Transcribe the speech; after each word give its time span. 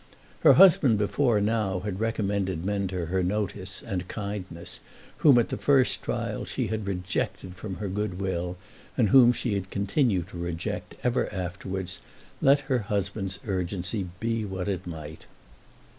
Her 0.39 0.53
husband 0.53 0.97
before 0.97 1.39
now 1.39 1.81
had 1.81 1.99
recommended 1.99 2.65
men 2.65 2.87
to 2.87 3.05
her 3.05 3.21
notice 3.21 3.83
and 3.83 4.07
kindness, 4.07 4.79
whom 5.17 5.37
at 5.37 5.49
the 5.49 5.57
first 5.57 6.01
trial 6.01 6.43
she 6.43 6.65
had 6.69 6.87
rejected 6.87 7.53
from 7.53 7.75
her 7.75 7.87
good 7.87 8.19
will, 8.19 8.57
and 8.97 9.09
whom 9.09 9.31
she 9.31 9.53
had 9.53 9.69
continued 9.69 10.27
to 10.29 10.39
reject 10.39 10.95
ever 11.03 11.31
afterwards, 11.31 11.99
let 12.41 12.61
her 12.61 12.79
husband's 12.79 13.37
urgency 13.45 14.07
be 14.19 14.43
what 14.43 14.67
it 14.67 14.87
might. 14.87 15.27